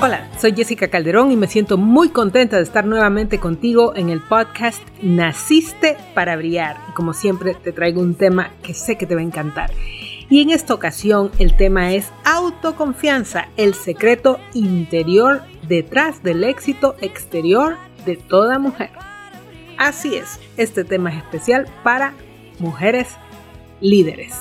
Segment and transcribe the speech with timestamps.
[0.00, 4.20] Hola, soy Jessica Calderón y me siento muy contenta de estar nuevamente contigo en el
[4.20, 6.76] podcast Naciste para Brillar.
[6.88, 9.72] Y como siempre te traigo un tema que sé que te va a encantar.
[10.30, 17.76] Y en esta ocasión el tema es autoconfianza, el secreto interior detrás del éxito exterior
[18.06, 18.90] de toda mujer.
[19.78, 22.14] Así es, este tema es especial para
[22.60, 23.08] mujeres
[23.80, 24.36] líderes.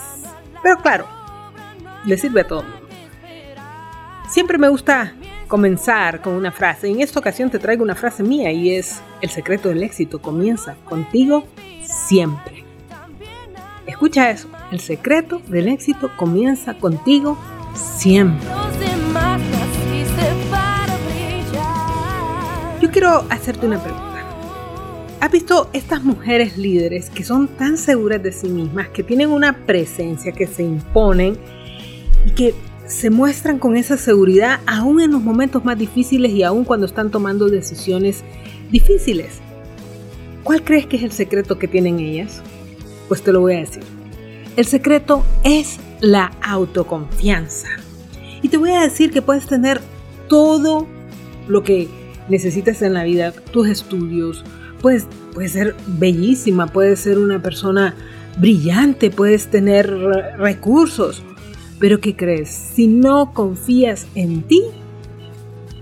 [0.61, 1.16] Pero claro,
[2.07, 2.65] le sirve a todo
[4.27, 5.13] Siempre me gusta
[5.47, 6.89] comenzar con una frase.
[6.89, 10.75] En esta ocasión te traigo una frase mía y es, el secreto del éxito comienza
[10.83, 11.47] contigo
[11.85, 12.65] siempre.
[13.85, 17.37] Escucha eso, el secreto del éxito comienza contigo
[17.73, 18.49] siempre.
[22.81, 24.07] Yo quiero hacerte una pregunta.
[25.21, 29.65] ¿Has visto estas mujeres líderes que son tan seguras de sí mismas, que tienen una
[29.65, 31.37] presencia, que se imponen
[32.27, 32.53] y que
[32.87, 37.09] se muestran con esa seguridad aún en los momentos más difíciles y aún cuando están
[37.09, 38.23] tomando decisiones
[38.69, 39.39] difíciles.
[40.43, 42.41] ¿Cuál crees que es el secreto que tienen ellas?
[43.07, 43.83] Pues te lo voy a decir.
[44.57, 47.69] El secreto es la autoconfianza.
[48.41, 49.79] Y te voy a decir que puedes tener
[50.27, 50.85] todo
[51.47, 51.87] lo que
[52.27, 54.43] necesitas en la vida, tus estudios,
[54.81, 57.95] puedes, puedes ser bellísima, puedes ser una persona
[58.37, 59.89] brillante, puedes tener
[60.37, 61.23] recursos,
[61.79, 62.49] pero ¿qué crees?
[62.49, 64.63] Si no confías en ti,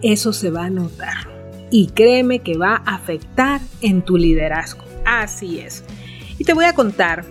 [0.01, 1.29] eso se va a notar.
[1.71, 4.83] Y créeme que va a afectar en tu liderazgo.
[5.05, 5.83] Así es.
[6.37, 7.25] Y te voy a contar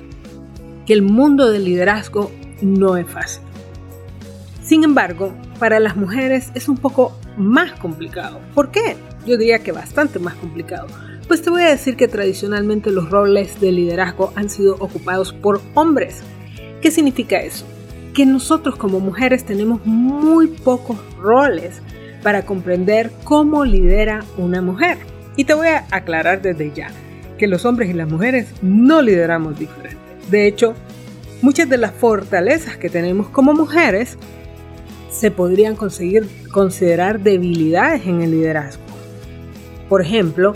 [0.87, 2.31] que el mundo del liderazgo
[2.62, 3.42] no es fácil.
[4.62, 8.41] Sin embargo, para las mujeres es un poco más complicado.
[8.55, 8.97] ¿Por qué?
[9.27, 10.87] Yo diría que bastante más complicado.
[11.29, 15.61] Pues te voy a decir que tradicionalmente los roles de liderazgo han sido ocupados por
[15.75, 16.23] hombres.
[16.83, 17.65] ¿Qué significa eso?
[18.15, 21.83] Que nosotros como mujeres tenemos muy pocos roles
[22.23, 24.98] para comprender cómo lidera una mujer.
[25.37, 26.89] Y te voy a aclarar desde ya
[27.36, 29.98] que los hombres y las mujeres no lideramos diferente.
[30.30, 30.75] De hecho,
[31.42, 34.17] muchas de las fortalezas que tenemos como mujeres
[35.11, 38.85] se podrían conseguir considerar debilidades en el liderazgo.
[39.89, 40.52] Por ejemplo,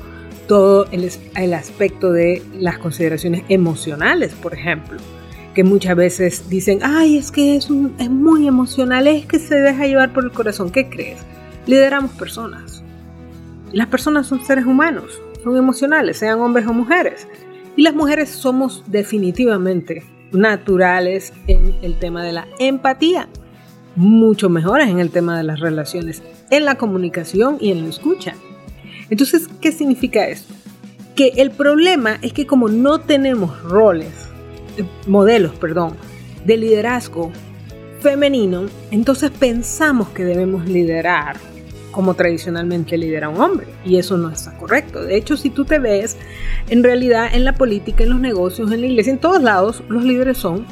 [0.47, 4.99] todo el, el aspecto de las consideraciones emocionales, por ejemplo
[5.55, 10.13] que muchas veces dicen, ay, es que es, muy emocional, es que se deja llevar
[10.13, 10.71] por el corazón.
[10.71, 11.19] ¿Qué crees?
[11.67, 12.83] Lideramos personas.
[13.73, 17.27] Las personas son seres humanos, son emocionales, sean hombres o mujeres.
[17.77, 23.29] Y las mujeres somos definitivamente naturales en el tema de la empatía,
[23.97, 28.35] mucho mejores en el tema de las relaciones, en la comunicación y en la escucha.
[29.11, 30.55] Entonces, ¿qué significa esto?
[31.15, 34.28] Que el problema es que como no tenemos roles
[35.07, 35.95] modelos, perdón,
[36.45, 37.33] de liderazgo
[38.01, 41.37] femenino, entonces pensamos que debemos liderar
[41.91, 43.67] como tradicionalmente lidera un hombre.
[43.85, 45.03] Y eso no está correcto.
[45.03, 46.17] De hecho, si tú te ves,
[46.69, 50.05] en realidad en la política, en los negocios, en la iglesia, en todos lados, los
[50.05, 50.65] líderes son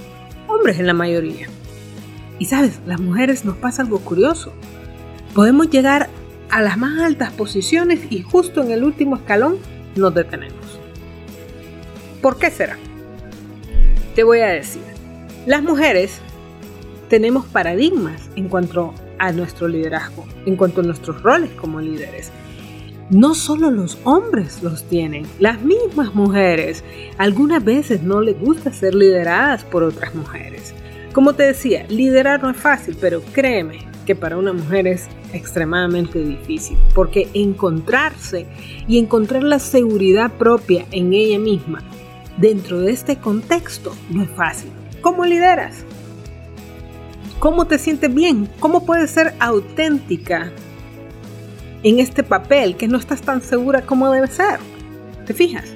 [0.46, 1.48] hombres en la mayoría.
[2.38, 4.52] Y sabes, las mujeres nos pasa algo curioso.
[5.34, 6.08] Podemos llegar
[6.50, 9.58] a las más altas posiciones y justo en el último escalón
[9.96, 10.78] nos detenemos.
[12.22, 12.76] ¿Por qué será?
[14.16, 14.82] Te voy a decir,
[15.44, 16.20] las mujeres
[17.10, 22.32] tenemos paradigmas en cuanto a nuestro liderazgo, en cuanto a nuestros roles como líderes.
[23.10, 26.82] No solo los hombres los tienen, las mismas mujeres
[27.18, 30.72] algunas veces no les gusta ser lideradas por otras mujeres.
[31.12, 36.18] Como te decía, liderar no es fácil, pero créeme que para una mujer es extremadamente
[36.20, 38.46] difícil, porque encontrarse
[38.88, 41.82] y encontrar la seguridad propia en ella misma
[42.36, 44.70] dentro de este contexto no es fácil.
[45.00, 45.84] ¿Cómo lideras?
[47.38, 48.48] ¿Cómo te sientes bien?
[48.60, 50.50] ¿Cómo puedes ser auténtica
[51.82, 54.58] en este papel que no estás tan segura como debe ser?
[55.26, 55.66] ¿Te fijas?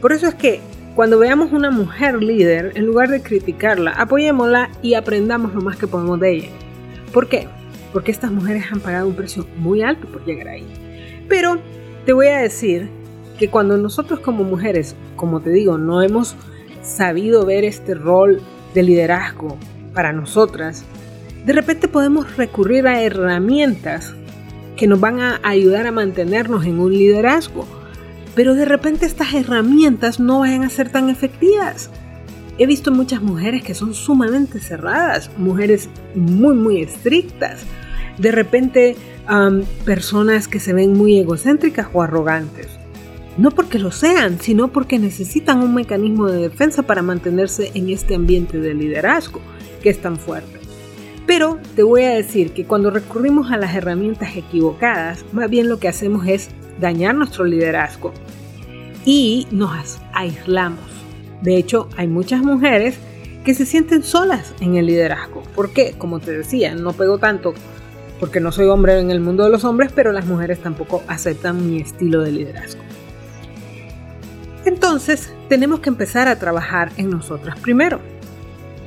[0.00, 0.60] Por eso es que
[0.94, 5.86] cuando veamos una mujer líder, en lugar de criticarla, apoyémosla y aprendamos lo más que
[5.86, 6.48] podemos de ella.
[7.12, 7.46] ¿Por qué?
[7.92, 10.66] Porque estas mujeres han pagado un precio muy alto por llegar ahí.
[11.28, 11.58] Pero
[12.04, 12.90] te voy a decir
[13.38, 16.34] que cuando nosotros como mujeres, como te digo, no hemos
[16.82, 18.42] sabido ver este rol
[18.74, 19.56] de liderazgo
[19.94, 20.84] para nosotras,
[21.46, 24.14] de repente podemos recurrir a herramientas
[24.76, 27.66] que nos van a ayudar a mantenernos en un liderazgo.
[28.34, 31.90] Pero de repente estas herramientas no vayan a ser tan efectivas.
[32.58, 37.62] He visto muchas mujeres que son sumamente cerradas, mujeres muy, muy estrictas.
[38.18, 38.96] De repente
[39.84, 42.77] personas que se ven muy egocéntricas o arrogantes
[43.38, 48.16] no porque lo sean, sino porque necesitan un mecanismo de defensa para mantenerse en este
[48.16, 49.40] ambiente de liderazgo
[49.80, 50.58] que es tan fuerte.
[51.24, 55.78] Pero te voy a decir que cuando recurrimos a las herramientas equivocadas, más bien lo
[55.78, 56.48] que hacemos es
[56.80, 58.12] dañar nuestro liderazgo
[59.04, 60.80] y nos aislamos.
[61.40, 62.98] De hecho, hay muchas mujeres
[63.44, 65.44] que se sienten solas en el liderazgo.
[65.54, 65.94] ¿Por qué?
[65.96, 67.54] Como te decía, no pego tanto
[68.18, 71.70] porque no soy hombre en el mundo de los hombres, pero las mujeres tampoco aceptan
[71.70, 72.82] mi estilo de liderazgo.
[74.64, 78.00] Entonces, tenemos que empezar a trabajar en nosotras primero.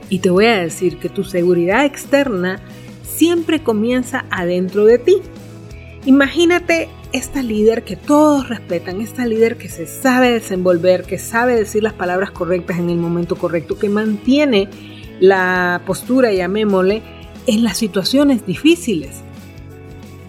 [0.10, 2.60] Y te voy a decir que tu seguridad externa
[3.04, 5.18] siempre comienza adentro de ti.
[6.06, 11.84] Imagínate esta líder que todos respetan, esta líder que se sabe desenvolver, que sabe decir
[11.84, 14.70] las palabras correctas en el momento correcto, que mantiene
[15.20, 17.02] la postura, llamémosle,
[17.48, 19.22] en las situaciones difíciles.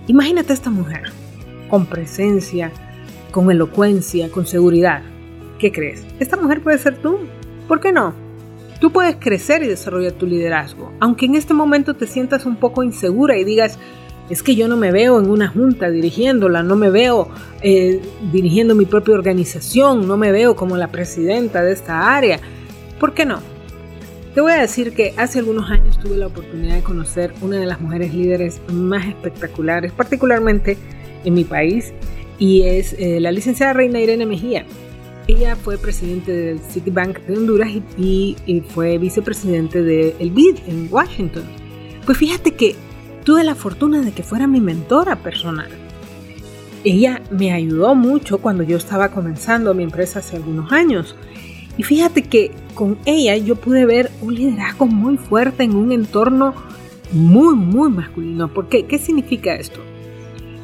[0.06, 1.12] Imagínate esta mujer,
[1.68, 2.72] con presencia,
[3.30, 5.02] con elocuencia, con seguridad.
[5.62, 6.04] ¿Qué crees?
[6.18, 7.20] Esta mujer puede ser tú.
[7.68, 8.12] ¿Por qué no?
[8.80, 12.82] Tú puedes crecer y desarrollar tu liderazgo, aunque en este momento te sientas un poco
[12.82, 13.78] insegura y digas,
[14.28, 17.28] es que yo no me veo en una junta dirigiéndola, no me veo
[17.60, 22.40] eh, dirigiendo mi propia organización, no me veo como la presidenta de esta área.
[22.98, 23.38] ¿Por qué no?
[24.34, 27.66] Te voy a decir que hace algunos años tuve la oportunidad de conocer una de
[27.66, 30.76] las mujeres líderes más espectaculares, particularmente
[31.24, 31.92] en mi país,
[32.40, 34.66] y es eh, la licenciada Reina Irene Mejía.
[35.34, 38.36] Ella fue presidente del Citibank de Honduras y,
[38.68, 41.44] fue vicepresidente del BID en Washington.
[42.04, 42.76] Pues fíjate que
[43.24, 45.70] tuve la fortuna de que fuera mi mentora personal.
[46.84, 51.16] Ella me ayudó mucho cuando yo estaba comenzando mi empresa hace algunos años.
[51.78, 56.52] Y fíjate que con ella yo pude ver un liderazgo muy fuerte en un entorno
[57.10, 58.52] muy, muy masculino.
[58.52, 58.84] ¿Por qué?
[58.84, 59.80] ¿Qué significa esto?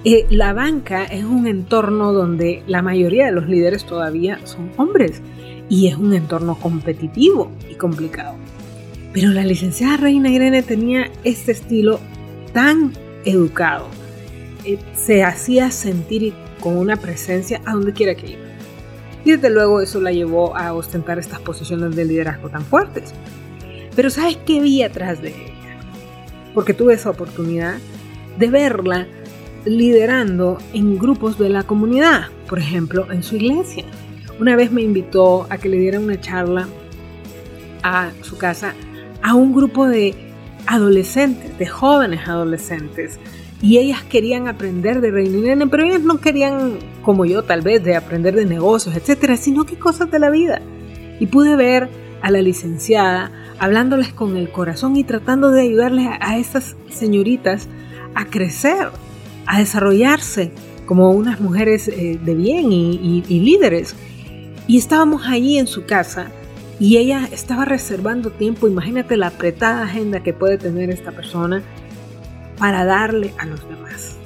[0.05, 5.21] La banca es un entorno donde la mayoría de los líderes todavía son hombres
[5.69, 8.37] y es un entorno competitivo y complicado.
[9.13, 11.99] Pero la licenciada Reina Irene tenía este estilo
[12.53, 12.93] tan
[13.25, 13.89] educado,
[14.65, 18.43] eh, se hacía sentir con una presencia a donde quiera que iba.
[19.25, 23.13] Y desde luego eso la llevó a ostentar estas posiciones de liderazgo tan fuertes.
[23.97, 25.81] Pero ¿sabes qué vi atrás de ella?
[26.55, 27.79] Porque tuve esa oportunidad
[28.39, 29.07] de verla
[29.69, 33.85] liderando en grupos de la comunidad, por ejemplo, en su iglesia.
[34.41, 36.69] Una vez me invitó a que le diera una charla
[37.83, 38.75] a su casa
[39.23, 40.15] a un grupo de
[40.67, 43.19] adolescentes, de jóvenes adolescentes.
[43.61, 47.83] Y ellas querían aprender de Reina Irene, pero ellas no querían, como yo tal vez,
[47.83, 50.61] de aprender de negocios, etcétera, sino que cosas de la vida.
[51.19, 51.89] Y pude ver
[52.23, 57.69] a la licenciada hablándoles con el corazón y tratando de ayudarles a, estas señoritas
[58.15, 58.91] a crecer,
[59.49, 60.53] a desarrollarse
[60.87, 63.97] como unas mujeres eh, de bien y, líderes.
[64.69, 66.31] Y estábamos allí en su casa
[66.79, 71.63] y ella estaba reservando tiempo, imagínate la apretada agenda que puede tener esta persona
[72.59, 74.17] para darle a los demás.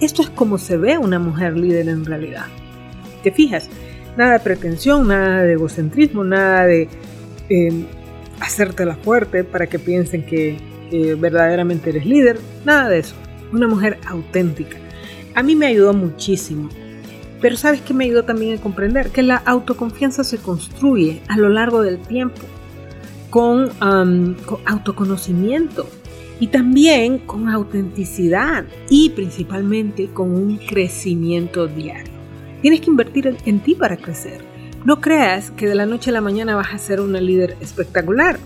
[0.00, 2.46] Esto es como se ve una mujer líder en realidad.
[3.22, 3.70] ¿Te fijas?
[4.16, 6.88] Nada de pretensión, nada de egocentrismo, nada de
[7.48, 7.86] eh,
[8.40, 10.58] hacértela fuerte para que piensen que
[11.18, 13.16] verdaderamente eres líder, nada de eso.
[13.54, 14.76] Una mujer auténtica.
[15.34, 16.68] A mí me ayudó muchísimo
[17.44, 21.50] pero sabes que me ayudó también a comprender que la autoconfianza se construye a lo
[21.50, 22.40] largo del tiempo
[23.28, 23.70] con,
[24.64, 25.86] autoconocimiento
[26.40, 32.14] y también con autenticidad y principalmente con un crecimiento diario.
[32.62, 34.42] Tienes que invertir en ti para crecer.
[34.86, 38.38] No creas que de la noche a la mañana vas a ser una líder espectacular.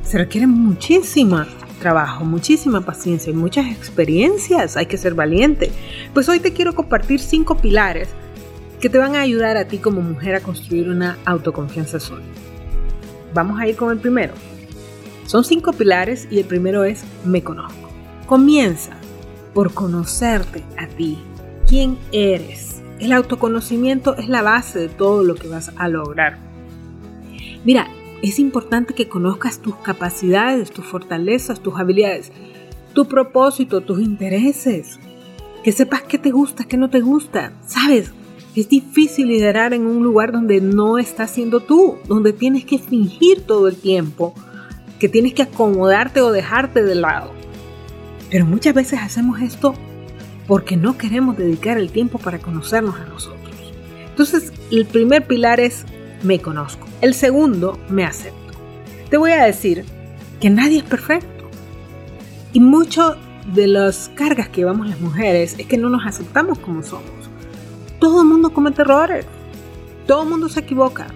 [0.00, 1.46] Se requiere muchísima
[1.76, 4.76] trabajo, muchísima paciencia y muchas experiencias.
[4.76, 5.70] Hay que ser valiente.
[6.12, 8.08] Pues hoy te quiero compartir cinco pilares
[8.80, 12.28] que te van a ayudar a ti como mujer a construir una autoconfianza sólida.
[13.34, 14.34] Vamos a ir con el primero.
[15.26, 17.90] Son cinco pilares y el primero es me conozco.
[18.26, 18.92] Comienza
[19.54, 21.18] por conocerte a ti,
[21.66, 22.82] quién eres.
[22.98, 26.38] El autoconocimiento es la base de todo lo que vas a lograr.
[27.64, 27.88] Mira,
[28.22, 32.32] es importante que conozcas tus capacidades, tus fortalezas, tus habilidades,
[32.92, 34.98] tu propósito, tus intereses.
[35.62, 37.52] Que sepas qué te gusta, qué no te gusta.
[37.66, 38.12] Sabes,
[38.54, 43.42] es difícil liderar en un lugar donde no estás siendo tú, donde tienes que fingir
[43.42, 44.32] todo el tiempo,
[44.98, 47.32] que tienes que acomodarte o dejarte de lado.
[48.30, 49.74] Pero muchas veces hacemos esto
[50.46, 53.54] porque no queremos dedicar el tiempo para conocernos a nosotros.
[54.08, 55.84] Entonces, el primer pilar es
[56.22, 56.86] me conozco.
[57.00, 58.52] El segundo, me acepto.
[59.10, 59.84] Te voy a decir
[60.40, 61.48] que nadie es perfecto.
[62.52, 63.16] Y mucho
[63.54, 67.10] de las cargas que llevamos las mujeres es que no nos aceptamos como somos.
[68.00, 69.26] Todo el mundo comete errores.
[70.06, 71.06] Todo el mundo se equivoca.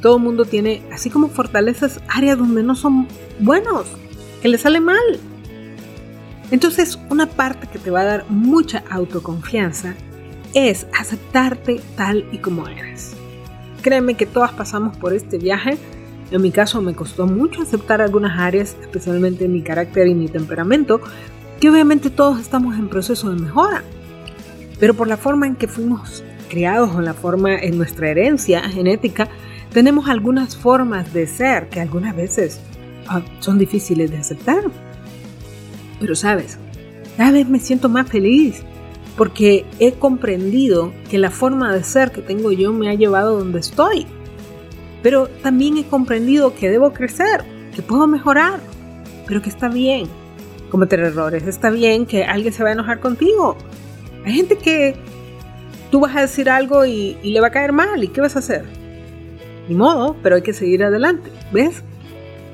[0.00, 3.06] Todo el mundo tiene, así como fortalezas, áreas donde no son
[3.38, 3.86] buenos.
[4.42, 5.20] que le sale mal.
[6.50, 9.94] Entonces, una parte que te va a dar mucha autoconfianza
[10.54, 13.14] es aceptarte tal y como eres.
[13.82, 15.78] Créeme que todas pasamos por este viaje.
[16.30, 21.00] En mi caso me costó mucho aceptar algunas áreas, especialmente mi carácter y mi temperamento,
[21.60, 23.82] que obviamente todos estamos en proceso de mejora.
[24.78, 29.28] Pero por la forma en que fuimos criados o la forma en nuestra herencia genética,
[29.72, 32.60] tenemos algunas formas de ser que algunas veces
[33.08, 34.64] ah, son difíciles de aceptar.
[36.00, 36.58] Pero sabes,
[37.16, 38.62] cada vez me siento más feliz
[39.20, 43.60] porque he comprendido que la forma de ser que tengo yo me ha llevado donde
[43.60, 44.06] estoy.
[45.02, 47.44] Pero también he comprendido que debo crecer,
[47.76, 48.60] que puedo mejorar,
[49.26, 50.08] pero que está bien
[50.70, 53.58] cometer errores, está bien que alguien se va a enojar contigo.
[54.24, 54.96] Hay gente que
[55.90, 58.38] tú vas a decir algo y, le va a caer mal, ¿y qué vas a
[58.38, 58.64] hacer?
[59.68, 61.82] Ni modo, pero hay que seguir adelante, ¿ves?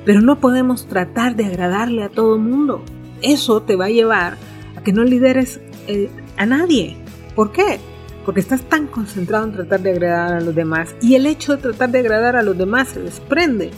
[0.04, 2.82] Pero no podemos tratar de agradarle a todo el mundo.
[3.22, 4.36] Eso te va a llevar
[4.74, 6.96] a que no lideres eh, a nadie.
[7.34, 7.78] ¿Por qué?
[8.24, 11.62] Porque estás tan concentrado en tratar de agradar a los demás y el hecho de
[11.62, 13.70] tratar de agradar a los demás se desprende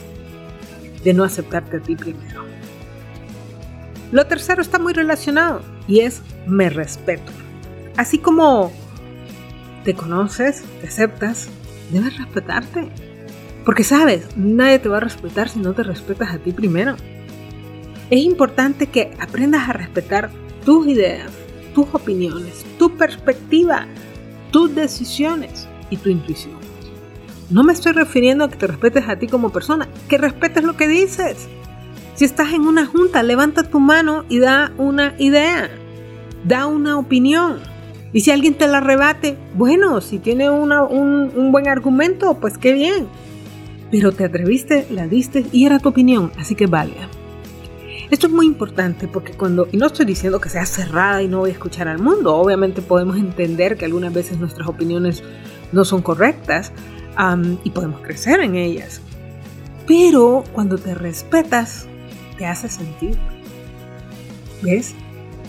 [1.05, 2.45] de no aceptarte a ti primero.
[4.11, 7.31] Lo tercero está muy relacionado y es me respeto.
[7.97, 8.73] Así como
[9.85, 11.49] te conoces, te aceptas,
[11.91, 12.89] debes respetarte.
[13.65, 16.97] Porque sabes, nadie te va a respetar si no te respetas a ti primero.
[18.09, 20.31] Es importante que aprendas a respetar
[20.65, 21.31] tus ideas,
[21.79, 23.87] tus opiniones, tu perspectiva,
[24.51, 26.57] tus decisiones y tu intuición.
[27.51, 30.77] No me estoy refiriendo a que te respetes a ti como persona, que respetes lo
[30.77, 31.49] que dices.
[32.17, 35.71] Si estás en una junta, levanta tu mano y da una idea,
[36.43, 37.61] da una opinión.
[38.13, 42.73] Y si alguien te la rebate, bueno, si tiene un, un buen argumento, pues qué
[42.73, 43.07] bien.
[43.93, 47.18] Pero te atreviste, la diste y era tu opinión, así que vale.
[48.11, 51.41] Esto es muy importante porque cuando, y no estoy diciendo que sea cerrada y no
[51.41, 55.23] voy a escuchar al mundo, obviamente podemos entender que algunas veces nuestras opiniones
[55.73, 56.73] no son correctas
[57.65, 59.03] y podemos crecer en ellas.
[59.87, 61.87] Pero cuando te respetas,
[62.39, 63.19] te hace sentir.
[64.63, 64.95] ¿Ves?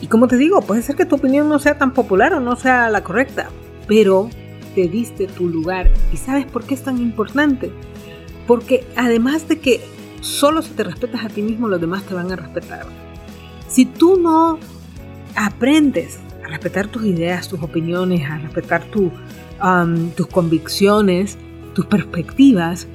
[0.01, 2.55] Y como te digo, puede ser que tu opinión no sea tan popular o no
[2.55, 3.49] sea la correcta,
[3.87, 4.29] pero
[4.75, 5.91] te diste tu lugar.
[6.11, 7.71] ¿Y sabes por qué es tan importante?
[8.47, 9.81] Porque además de que
[10.21, 12.85] solo si te respetas a ti mismo los demás te van a respetar.
[13.67, 14.59] Si tú no
[15.35, 21.37] aprendes a respetar tus ideas, tus opiniones, a respetar um, tus convicciones,
[21.73, 22.87] tus perspectivas,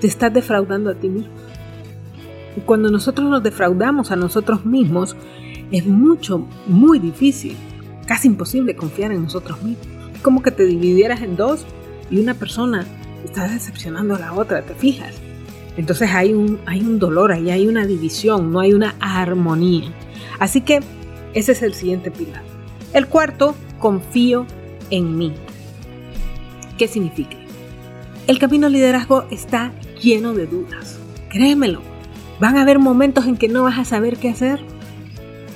[0.00, 1.32] te estás defraudando a ti mismo.
[2.56, 5.16] Y cuando nosotros nos defraudamos a nosotros mismos,
[5.70, 7.56] es mucho, muy difícil,
[8.06, 9.86] casi imposible confiar en nosotros mismos.
[10.14, 11.66] Es como que te dividieras en dos
[12.10, 12.86] y una persona
[13.24, 15.14] está decepcionando a la otra, ¿te fijas?
[15.76, 19.92] Entonces hay un, hay un dolor, ahí hay una división, no hay una armonía.
[20.38, 20.80] Así que
[21.34, 22.42] ese es el siguiente pilar.
[22.92, 24.46] El cuarto, confío
[24.90, 25.34] en mí.
[26.78, 27.36] ¿Qué significa?
[28.26, 30.98] El camino al liderazgo está lleno de dudas.
[31.30, 31.80] Créemelo.
[32.40, 34.60] Van a haber momentos en que no vas a saber qué hacer.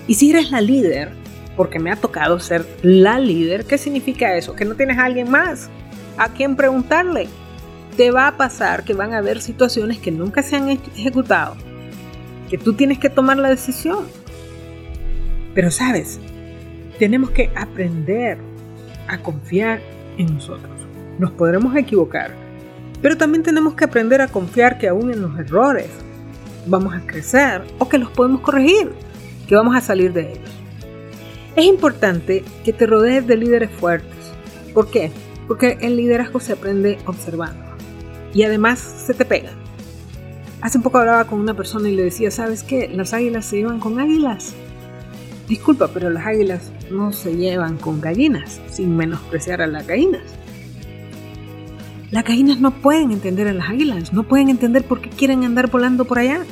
[0.06, 1.12] Y si eres la líder,
[1.56, 4.54] porque me ha tocado ser la líder, ¿qué significa eso?
[4.54, 5.68] Que no tienes a alguien más
[6.16, 7.28] a quien preguntarle
[8.00, 11.54] te va a pasar que van a haber situaciones que nunca se han ejecutado,
[12.48, 14.06] que tú tienes que tomar la decisión.
[15.54, 16.18] Pero sabes,
[16.98, 18.38] tenemos que aprender
[19.06, 19.82] a confiar
[20.16, 20.72] en nosotros.
[21.18, 22.30] Nos podremos equivocar,
[23.02, 25.90] pero también tenemos que aprender a confiar que aún en los errores
[26.66, 28.92] vamos a crecer o que los podemos corregir,
[29.46, 30.50] que vamos a salir de ellos.
[31.54, 34.32] Es importante que te rodees de líderes fuertes.
[34.72, 35.12] ¿Por qué?
[35.46, 37.69] Porque el liderazgo se aprende observando
[38.34, 39.50] y además se te pega.
[40.60, 42.88] Hace un poco hablaba con una persona y le decía, ¿sabes qué?
[42.88, 44.54] Las águilas se llevan con águilas.
[45.48, 50.22] Disculpa, pero las águilas no se llevan con gallinas, sin menospreciar a las gallinas.
[52.10, 55.70] Las gallinas no pueden entender a las águilas, no pueden entender por qué quieren andar
[55.70, 56.44] volando por allá,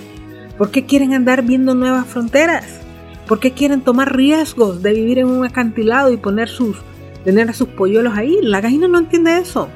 [0.57, 2.81] por qué quieren andar viendo nuevas fronteras,
[3.27, 6.79] por qué quieren tomar riesgos de vivir en un acantilado y poner sus,
[7.25, 8.39] tener a sus polluelos ahí.
[8.41, 9.69] La gallina no entiende eso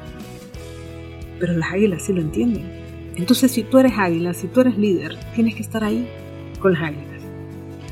[1.43, 2.63] pero las águilas sí lo entienden.
[3.17, 6.07] Entonces, si tú eres águila, si tú eres líder, tienes que estar ahí
[6.57, 7.21] con las águilas.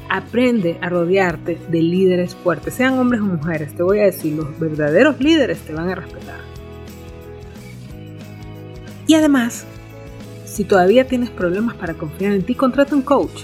[0.10, 3.76] Aprende a rodearte de líderes fuertes, sean hombres o mujeres.
[3.76, 6.40] Te voy a decir, los verdaderos líderes te van a respetar.
[9.06, 9.66] Y además,
[10.46, 13.42] si todavía tienes problemas para confiar en ti, contrata un coach.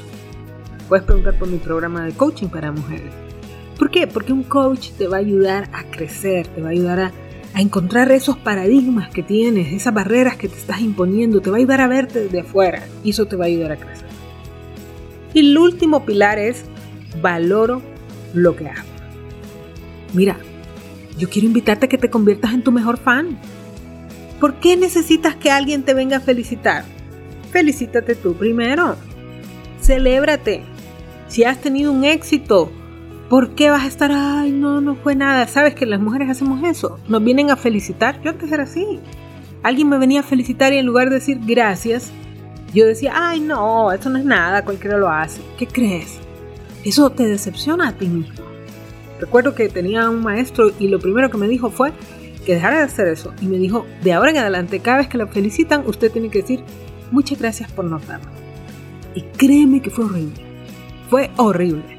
[0.88, 3.12] Puedes preguntar por mi programa de coaching para mujeres.
[3.78, 4.08] ¿Por qué?
[4.08, 7.27] Porque un coach te va a ayudar a crecer, te va a ayudar a
[7.58, 11.58] a encontrar esos paradigmas que tienes, esas barreras que te estás imponiendo, te va a
[11.58, 14.06] ayudar a verte desde afuera y eso te va a ayudar a crecer.
[15.34, 16.66] Y el último pilar es
[17.20, 17.82] valoro
[18.36, 18.88] lo que hago.
[20.14, 20.38] Mira,
[21.18, 23.40] yo quiero invitarte a que te conviertas en tu mejor fan.
[24.40, 26.86] ¿Por qué necesitas que alguien te venga a felicitar?
[27.50, 28.98] Felicítate tú primero.
[29.82, 30.62] Celébrate.
[31.28, 32.72] Si has tenido un éxito,
[33.30, 35.48] ¿por qué vas a estar, ay, no, no fue nada?
[35.48, 37.00] ¿Sabes que las mujeres hacemos eso?
[37.08, 38.22] Nos vienen a felicitar.
[38.22, 39.00] Yo antes era así.
[39.64, 42.12] Alguien me venía a felicitar y en lugar de decir gracias,
[42.74, 45.42] yo decía, ay, no, eso no es nada, cualquiera lo hace.
[45.58, 46.20] ¿Qué crees?
[46.86, 48.36] Eso te decepciona a ti mismo.
[49.20, 51.92] Recuerdo que tenía un maestro y lo primero que me dijo fue
[52.46, 53.34] que dejara de hacer eso.
[53.42, 56.42] Y me dijo, de ahora en adelante, cada vez que lo felicitan, usted tiene que
[56.42, 56.64] decir,
[57.12, 58.30] muchas gracias por notarlo.
[59.16, 60.42] Y créeme que fue horrible.
[61.10, 61.97] Fue horrible.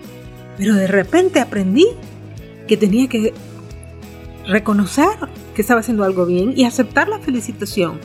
[0.58, 1.86] Pero de repente aprendí
[2.66, 3.32] que tenía que
[4.46, 5.08] reconocer
[5.54, 7.98] que estaba haciendo algo bien y aceptar la felicitación.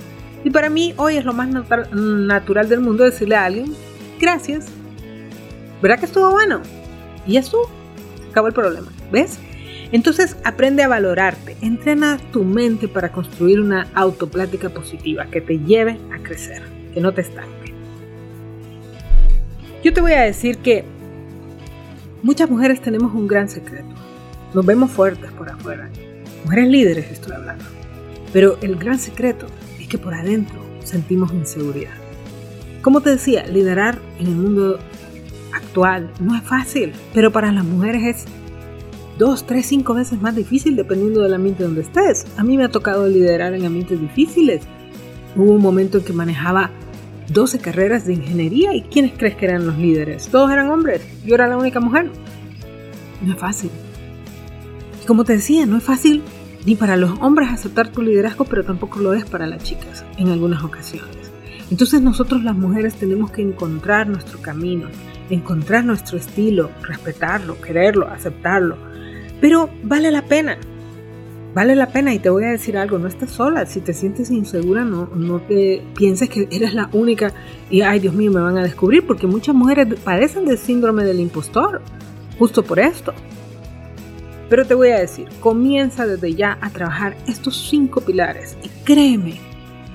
[0.43, 1.49] Y para mí hoy es lo más
[1.91, 3.73] natural del mundo decirle a alguien,
[4.19, 4.67] gracias.
[5.81, 6.61] ¿Verdad que estuvo bueno?
[7.25, 7.69] Y eso
[8.29, 8.91] acabó el problema.
[9.11, 9.39] ¿Ves?
[9.91, 15.99] Entonces aprende a valorarte, entrena tu mente para construir una autoplática positiva que te lleve
[16.11, 17.73] a crecer, que no te estanque.
[19.83, 20.83] Yo te voy a decir que
[22.23, 23.93] muchas mujeres tenemos un gran secreto.
[24.53, 25.89] Nos vemos fuertes por afuera.
[26.45, 27.65] Mujeres líderes estoy hablando.
[28.31, 29.47] Pero el gran secreto
[29.79, 31.93] es que por adentro sentimos inseguridad.
[32.81, 34.79] Como te decía, liderar en el mundo
[35.53, 38.25] actual no es fácil, pero para las mujeres es
[39.17, 42.25] dos, tres, cinco veces más difícil dependiendo del ambiente donde estés.
[42.37, 44.63] A mí me ha tocado liderar en ambientes difíciles.
[45.35, 46.71] Hubo un momento en que manejaba
[47.33, 50.27] 12 carreras de ingeniería y ¿quiénes crees que eran los líderes?
[50.29, 52.09] Todos eran hombres, yo era la única mujer.
[53.21, 53.71] No es fácil.
[55.01, 56.21] Y como te decía, no es fácil
[56.65, 60.29] ni para los hombres aceptar tu liderazgo, pero tampoco lo es para las chicas en
[60.29, 61.31] algunas ocasiones.
[61.69, 64.87] Entonces nosotros las mujeres tenemos que encontrar nuestro camino,
[65.29, 68.93] encontrar nuestro estilo, respetarlo, quererlo, aceptarlo
[69.43, 70.57] pero vale la pena.
[71.53, 73.65] Vale la pena y te voy a decir algo, no estás sola.
[73.67, 77.31] Si te sientes insegura, no, no te pienses que eres la única
[77.69, 81.19] y, ay Dios mío, me van a descubrir, porque muchas mujeres padecen del síndrome del
[81.19, 81.81] impostor,
[82.39, 83.13] justo por esto.
[84.49, 89.39] Pero te voy a decir, comienza desde ya a trabajar estos cinco pilares y créeme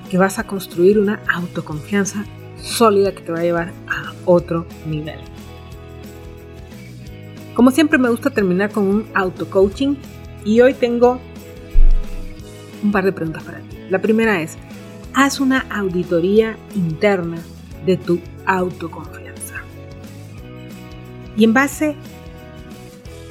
[0.09, 2.25] que vas a construir una autoconfianza
[2.57, 5.19] sólida que te va a llevar a otro nivel.
[7.53, 9.95] Como siempre me gusta terminar con un auto-coaching
[10.45, 11.19] y hoy tengo
[12.83, 13.77] un par de preguntas para ti.
[13.89, 14.57] La primera es,
[15.13, 17.37] haz una auditoría interna
[17.85, 19.55] de tu autoconfianza.
[21.35, 21.95] Y en base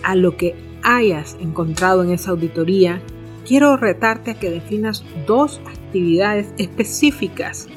[0.02, 3.00] a lo que hayas encontrado en esa auditoría,
[3.46, 7.68] quiero retarte a que definas dos actividades específicas.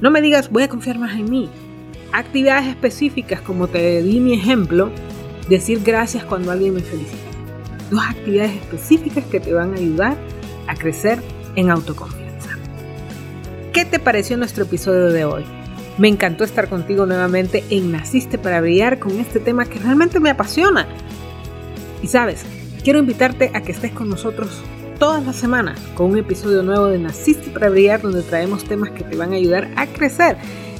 [0.00, 1.48] No me digas voy a confiar más en mí.
[2.12, 4.90] Actividades específicas, como te di mi ejemplo,
[5.48, 7.18] decir gracias cuando alguien me felicita.
[7.90, 10.16] Dos actividades específicas que te van a ayudar
[10.70, 11.18] a crecer
[11.56, 12.50] en autoconfianza.
[13.72, 15.44] ¿Qué te pareció nuestro episodio de hoy?
[15.98, 20.30] Me encantó estar contigo nuevamente en Naciste para Brillar con este tema que realmente me
[20.30, 20.86] apasiona.
[22.02, 22.44] Y sabes,
[22.82, 24.62] quiero invitarte a que estés con nosotros
[24.98, 29.04] todas las semanas con un episodio nuevo de Naciste para Brillar donde traemos temas que
[29.04, 30.36] te van a ayudar a crecer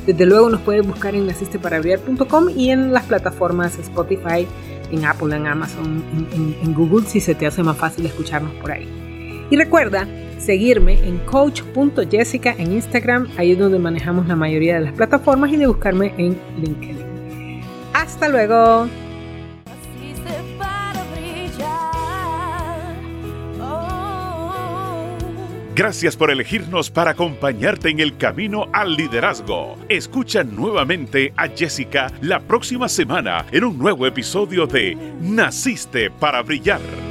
[0.06, 4.46] desde luego nos puedes buscar en nacisteparabriar.com y en las plataformas Spotify,
[4.90, 8.88] en Apple, en Amazon, en, Google, si se te hace más fácil escucharnos por ahí.
[9.50, 10.06] Y recuerda
[10.38, 15.56] seguirme en coach.jessica en Instagram, ahí es donde manejamos la mayoría de las plataformas, y
[15.56, 17.60] de buscarme en LinkedIn.
[17.92, 18.88] Hasta luego.
[25.74, 29.78] Gracias por elegirnos para acompañarte en el camino al liderazgo.
[29.88, 37.09] Escucha nuevamente a Jessica la próxima semana en un nuevo episodio de Naciste para Brillar.